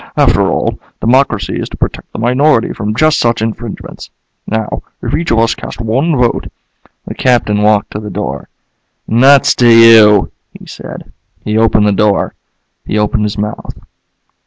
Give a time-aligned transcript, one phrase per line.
[0.17, 4.09] After all, democracy is to protect the minority from just such infringements.
[4.47, 6.47] Now, if each of us casts one vote"
[7.07, 8.49] The Captain walked to the door.
[9.07, 11.13] "Nuts to you," he said.
[11.45, 12.33] He opened the door.
[12.83, 13.77] He opened his mouth.